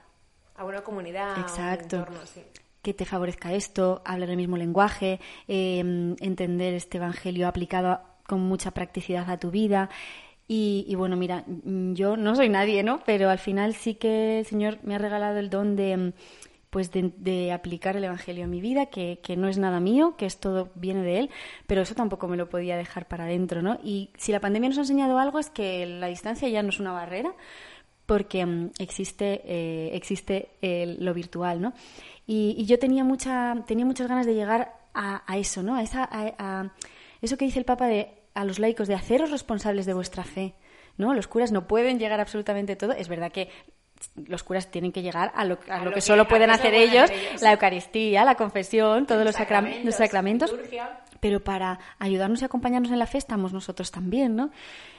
[0.56, 1.96] A una comunidad, Exacto.
[1.96, 2.42] a un entorno, sí.
[2.82, 5.78] que te favorezca esto, hablar el mismo lenguaje, eh,
[6.20, 9.88] entender este evangelio aplicado a- con mucha practicidad a tu vida.
[10.48, 13.00] Y, y bueno, mira, yo no soy nadie, ¿no?
[13.06, 16.12] Pero al final sí que el Señor me ha regalado el don de, mm,
[16.70, 20.14] pues de, de aplicar el evangelio a mi vida, que, que no es nada mío,
[20.16, 21.30] que es todo viene de Él,
[21.66, 23.78] pero eso tampoco me lo podía dejar para adentro, ¿no?
[23.82, 26.78] Y si la pandemia nos ha enseñado algo es que la distancia ya no es
[26.78, 27.34] una barrera,
[28.06, 30.50] porque mm, existe, eh, existe
[31.00, 31.74] lo virtual, ¿no?
[32.26, 35.74] Y, y yo tenía, mucha, tenía muchas ganas de llegar a, eso, ¿no?
[35.74, 36.72] A, esa, a, a
[37.20, 40.54] eso que dice el Papa de, a los laicos, de haceros responsables de vuestra fe,
[40.96, 41.14] ¿no?
[41.14, 42.92] Los curas no pueden llegar absolutamente todo.
[42.92, 43.48] Es verdad que
[44.26, 46.50] los curas tienen que llegar a lo, a A lo lo que, que- solo pueden
[46.50, 47.10] hacer ellos,
[47.42, 50.52] la Eucaristía, la confesión, todos los, sacra- Sacramentos, los sacramentos.
[50.52, 51.00] liturgia.
[51.20, 54.50] Pero para ayudarnos y acompañarnos en la fe estamos nosotros también, ¿no?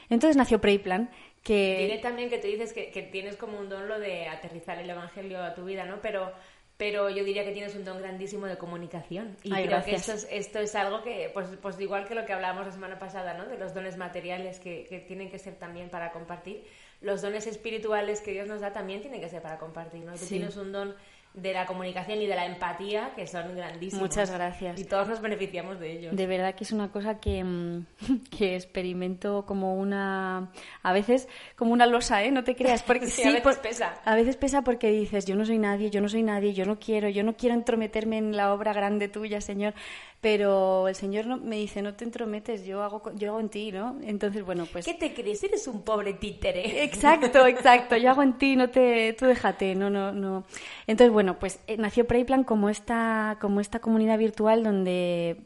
[0.09, 1.09] Entonces nació Preyplan,
[1.41, 1.77] que...
[1.79, 4.89] Diré también que tú dices que, que tienes como un don lo de aterrizar el
[4.89, 5.99] evangelio a tu vida, ¿no?
[6.01, 6.31] Pero,
[6.77, 9.35] pero yo diría que tienes un don grandísimo de comunicación.
[9.43, 10.05] Y Ay, creo gracias.
[10.05, 12.71] que esto es, esto es algo que, pues, pues igual que lo que hablábamos la
[12.73, 13.45] semana pasada, ¿no?
[13.45, 16.63] De los dones materiales que, que tienen que ser también para compartir,
[17.01, 20.11] los dones espirituales que Dios nos da también tienen que ser para compartir, ¿no?
[20.13, 20.35] Tú Sí.
[20.37, 20.95] tienes un don
[21.33, 24.01] de la comunicación y de la empatía, que son grandísimos.
[24.01, 24.77] Muchas gracias.
[24.77, 26.13] Y todos nos beneficiamos de ellos.
[26.13, 27.85] De verdad que es una cosa que, mm,
[28.37, 30.51] que experimento como una...
[30.83, 32.31] A veces como una losa, ¿eh?
[32.31, 32.83] No te creas.
[32.83, 33.93] Porque, sí, a veces pesa.
[34.03, 36.79] A veces pesa porque dices, yo no soy nadie, yo no soy nadie, yo no
[36.79, 39.73] quiero, yo no quiero entrometerme en la obra grande tuya, Señor.
[40.21, 43.71] Pero el Señor no, me dice, no te entrometes, yo hago, yo hago en ti,
[43.71, 43.97] ¿no?
[44.03, 44.85] Entonces, bueno, pues...
[44.85, 45.43] ¿Qué te crees?
[45.43, 46.83] Eres un pobre títere.
[46.83, 47.97] Exacto, exacto.
[47.97, 49.13] Yo hago en ti, no te...
[49.13, 50.43] Tú déjate, no, no, no.
[50.85, 55.37] Entonces, bueno, pues eh, nació Preyplan como esta, como esta comunidad virtual donde,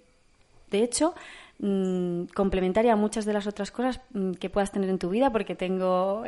[0.72, 1.16] de hecho,
[1.58, 5.32] Mm, complementaria a muchas de las otras cosas mm, que puedas tener en tu vida,
[5.32, 6.24] porque tengo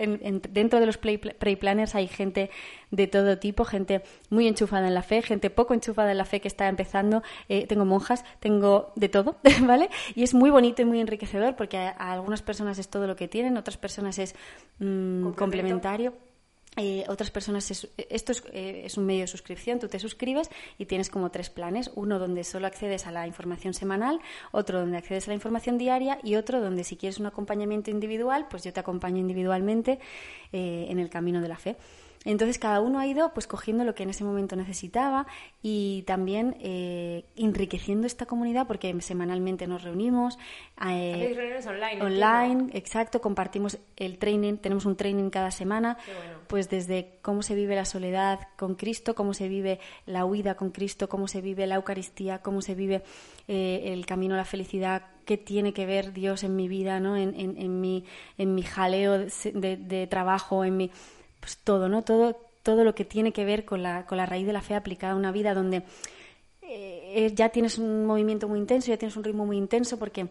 [0.49, 2.49] dentro de los play, planners hay gente
[2.91, 6.39] de todo tipo, gente muy enchufada en la fe, gente poco enchufada en la fe
[6.39, 9.35] que está empezando, eh, tengo monjas, tengo de todo,
[9.67, 9.89] ¿vale?
[10.15, 13.27] Y es muy bonito y muy enriquecedor porque a, algunas personas es todo lo que
[13.27, 14.33] tienen, otras personas es
[14.79, 16.13] mm, complementario
[16.77, 21.09] eh, otras personas, esto eh, es, un medio de suscripción, tú te suscribes y tienes
[21.09, 24.19] como tres planes, uno donde solo accedes a la información semanal,
[24.51, 28.47] otro donde accedes a la información diaria y otro donde si quieres un acompañamiento individual,
[28.47, 29.99] pues yo te acompaño individualmente
[30.53, 31.77] eh, en el camino de la fe.
[32.25, 35.27] Entonces cada uno ha ido pues cogiendo lo que en ese momento necesitaba
[35.61, 40.37] y también eh, enriqueciendo esta comunidad porque semanalmente nos reunimos.
[40.89, 42.01] Eh, reuniones online.
[42.01, 45.97] Online, exacto, compartimos el training, tenemos un training cada semana,
[46.47, 50.71] pues desde cómo se vive la soledad con Cristo, cómo se vive la huida con
[50.71, 53.03] Cristo, cómo se vive la Eucaristía, cómo se vive
[53.47, 57.17] eh, el camino a la felicidad, qué tiene que ver Dios en mi vida, ¿no?
[57.17, 58.05] en, en, mi,
[58.37, 60.91] en mi jaleo de, de trabajo, en mi
[61.39, 62.03] pues todo, ¿no?
[62.03, 64.75] Todo, todo lo que tiene que ver con la, con la raíz de la fe
[64.75, 65.83] aplicada a una vida donde
[66.61, 70.27] eh, ya tienes un movimiento muy intenso, ya tienes un ritmo muy intenso porque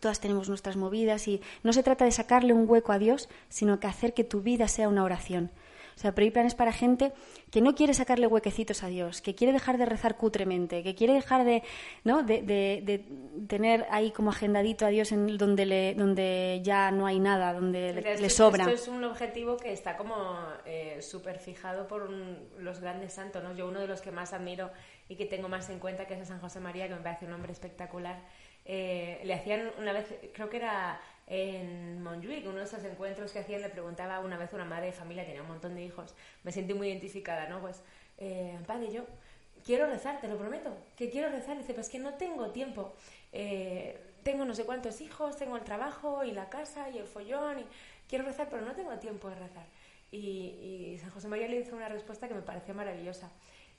[0.00, 3.80] todas tenemos nuestras movidas y no se trata de sacarle un hueco a Dios, sino
[3.80, 5.50] que hacer que tu vida sea una oración.
[5.96, 7.14] O sea, Plan es para gente
[7.50, 11.14] que no quiere sacarle huequecitos a Dios, que quiere dejar de rezar cutremente, que quiere
[11.14, 11.62] dejar de,
[12.04, 12.22] ¿no?
[12.22, 13.02] de,
[13.48, 17.94] tener ahí como agendadito a Dios en donde, le, donde ya no hay nada, donde
[17.94, 18.64] le, sobra.
[18.64, 23.42] Esto es un objetivo que está como eh, súper fijado por los grandes santos.
[23.42, 23.54] ¿no?
[23.54, 24.70] Yo uno de los que más admiro
[25.08, 27.24] y que tengo más en cuenta, que es a San José María, que me parece
[27.24, 28.20] un hombre espectacular.
[28.66, 33.40] Eh, le hacían una vez, creo que era en Montjuic, uno de esos encuentros que
[33.40, 36.52] hacían, le preguntaba una vez una madre de familia, tenía un montón de hijos, me
[36.52, 37.60] sentí muy identificada, ¿no?
[37.60, 37.82] Pues,
[38.18, 39.04] eh, padre, yo
[39.64, 41.58] quiero rezar, te lo prometo, que quiero rezar.
[41.58, 42.94] dice, pues que no tengo tiempo.
[43.32, 47.60] Eh, tengo no sé cuántos hijos, tengo el trabajo y la casa y el follón
[47.60, 47.66] y
[48.08, 49.66] quiero rezar, pero no tengo tiempo de rezar.
[50.12, 50.18] Y,
[50.94, 53.30] y San José María le hizo una respuesta que me pareció maravillosa.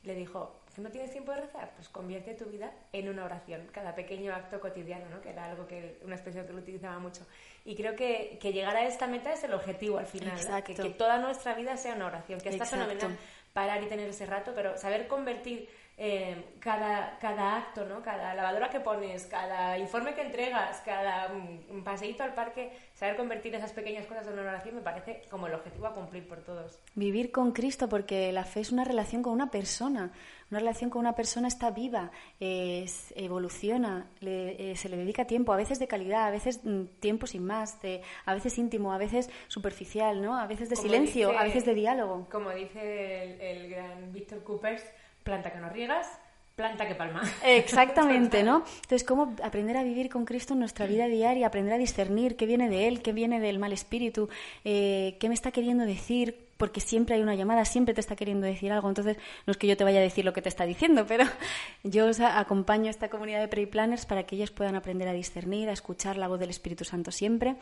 [0.08, 1.72] Le dijo, no tienes tiempo de rezar?
[1.76, 5.22] Pues convierte tu vida en una oración, cada pequeño acto cotidiano, ¿no?
[5.22, 7.26] que era algo que, una expresión que lo utilizaba mucho.
[7.66, 10.90] Y creo que, que llegar a esta meta es el objetivo al final, que, que,
[10.92, 13.18] toda nuestra vida sea una oración, que está fenomenal
[13.52, 15.68] parar y tener ese rato, pero saber convertir
[16.00, 18.04] eh, cada, cada acto, ¿no?
[18.04, 23.56] cada lavadora que pones, cada informe que entregas, cada um, paseíto al parque, saber convertir
[23.56, 26.80] esas pequeñas cosas en una oración me parece como el objetivo a cumplir por todos.
[26.94, 30.12] Vivir con Cristo, porque la fe es una relación con una persona.
[30.52, 35.78] Una relación con una persona está viva, evoluciona, eh, se le dedica tiempo, a veces
[35.80, 37.80] de calidad, a veces mm, tiempo sin más,
[38.26, 40.38] a veces íntimo, a veces superficial, ¿no?
[40.38, 42.28] A veces de silencio, a veces de diálogo.
[42.32, 44.84] Como dice el, el gran Víctor Coopers,
[45.28, 46.08] planta que no riegas,
[46.56, 47.22] planta que palma.
[47.44, 48.64] Exactamente, ¿no?
[48.84, 51.48] Entonces, ¿cómo aprender a vivir con Cristo en nuestra vida diaria?
[51.48, 54.30] Aprender a discernir qué viene de Él, qué viene del mal espíritu,
[54.64, 58.48] eh, qué me está queriendo decir, porque siempre hay una llamada, siempre te está queriendo
[58.48, 58.88] decir algo.
[58.88, 61.26] Entonces, no es que yo te vaya a decir lo que te está diciendo, pero
[61.84, 65.14] yo os acompaño a esta comunidad de Pray Planners para que ellos puedan aprender a
[65.14, 67.58] discernir, a escuchar la voz del Espíritu Santo siempre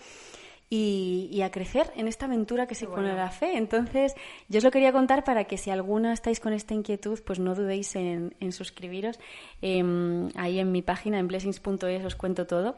[0.69, 3.58] y, a crecer en esta aventura que se pone la fe.
[3.58, 4.15] Entonces,
[4.49, 7.56] yo os lo quería contar para que si alguna estáis con esta inquietud, pues no
[7.56, 9.19] dudéis en, suscribiros.
[9.62, 12.75] Em, ahí en mi página, en blessings.es, os cuento todo.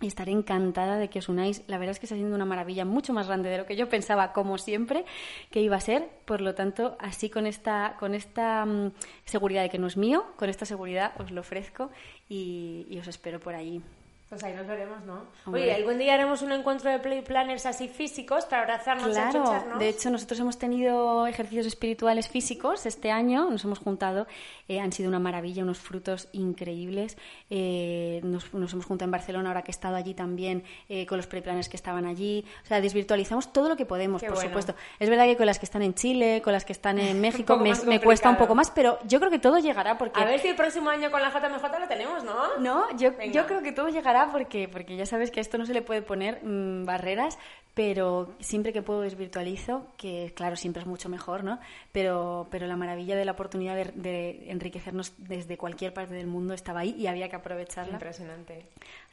[0.00, 1.62] Y estaré encantada de que os unáis.
[1.68, 3.88] La verdad es que está siendo una maravilla mucho más grande de lo que yo
[3.88, 5.06] pensaba, como siempre,
[5.50, 6.08] que iba a ser.
[6.26, 8.92] Por lo tanto, así con esta, con esta mm,
[9.24, 11.90] seguridad de que no es mío, con esta seguridad os lo ofrezco
[12.28, 13.82] y, y os espero por ahí.
[14.28, 15.24] Pues ahí nos veremos, ¿no?
[15.52, 19.88] Oye, algún día haremos un encuentro de play planners así físicos para abrazarnos claro, De
[19.88, 24.26] hecho, nosotros hemos tenido ejercicios espirituales físicos este año, nos hemos juntado,
[24.66, 27.16] eh, han sido una maravilla, unos frutos increíbles.
[27.50, 31.28] Eh, nos, hemos juntado en Barcelona, ahora que he estado allí también, eh, con los
[31.28, 32.44] play planners que estaban allí.
[32.64, 34.74] O sea, desvirtualizamos todo lo que podemos, por supuesto.
[34.98, 37.56] Es verdad que con las que están en Chile, con las que están en México,
[37.58, 40.20] me, me, cuesta un poco más, pero yo creo que todo llegará porque...
[40.20, 42.58] A ver si el próximo año con la JMJ lo tenemos, ¿no?
[42.58, 45.66] No, yo, yo creo que todo llegará porque, porque ya sabes que a esto no
[45.66, 47.38] se le puede poner mm, barreras,
[47.74, 51.60] pero siempre que puedo desvirtualizo, que claro, siempre es mucho mejor, ¿no?
[51.92, 56.80] Pero, pero la maravilla de la oportunidad de enriquecernos desde cualquier parte del mundo estaba
[56.80, 57.92] ahí y había que aprovecharla.
[57.92, 58.64] Impresionante.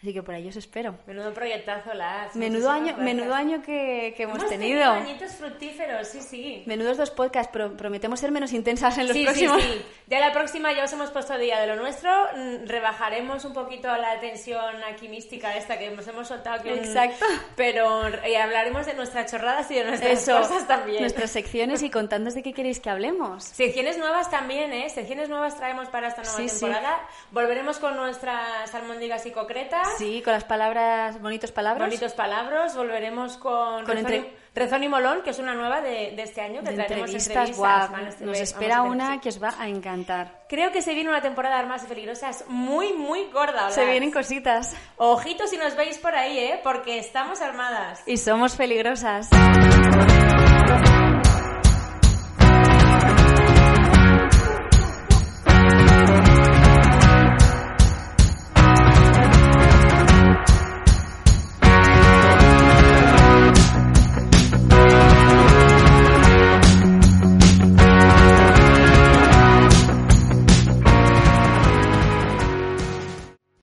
[0.04, 0.95] Así que por ahí os espero.
[1.08, 2.36] Menudo proyectazo, Las.
[2.36, 3.06] Menudo año, gracias.
[3.06, 4.84] menudo año que, que hemos, Hemos tenido.
[4.91, 6.64] añitos fructíferos, sí, sí.
[6.66, 9.62] Menudos dos podcasts, pero prometemos ser menos intensas en los Sí, próximos.
[9.64, 9.86] sí, sí.
[10.08, 12.10] Ya la próxima ya os hemos puesto día de lo nuestro.
[12.36, 16.68] mm, Rebajaremos un poquito la tensión aquí mística esta que nos hemos soltado aquí.
[16.70, 17.26] un- Exacto.
[17.56, 20.99] Pero eh, hablaremos de nuestras chorradas y de nuestras Eso, cosas también.
[20.99, 23.45] nuestras secciones y contándonos de qué queréis que hablemos.
[23.45, 24.89] Secciones nuevas también, ¿eh?
[24.89, 26.60] Secciones nuevas traemos para esta nueva Sí, sí.
[26.60, 26.99] temporada.
[27.32, 29.88] Volveremos con nuestras almóndigas y concretas.
[29.97, 31.87] Sí, con las palabras, bonitos palabras.
[31.87, 32.75] Bonitos palabras.
[32.75, 36.23] Volveremos con, Con Rezón, entre- y, Rezón y Molón, que es una nueva de, de
[36.23, 38.15] este año, que de traeremos entrevistas, entrevistas.
[38.17, 40.43] ser- Nos espera una que os va a encantar.
[40.49, 43.69] Creo que se viene una temporada de Armas y Peligrosas muy, muy gorda.
[43.71, 44.75] Se vienen cositas.
[44.97, 46.59] Ojitos si nos veis por ahí, ¿eh?
[46.63, 48.03] Porque estamos armadas.
[48.05, 49.29] Y somos peligrosas.